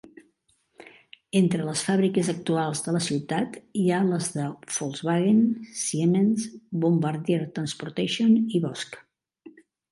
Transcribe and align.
Entre 1.39 1.65
les 1.67 1.83
fàbriques 1.89 2.31
actuals 2.33 2.81
de 2.85 2.95
la 2.95 3.01
ciutat 3.09 3.59
hi 3.83 3.85
ha 3.91 4.01
les 4.07 4.31
de 4.39 4.47
Volkswagen, 4.79 5.45
Siemens, 5.83 6.51
Bombardier 6.87 7.41
Transportation 7.61 8.37
i 8.59 8.67
Bosch. 8.69 9.01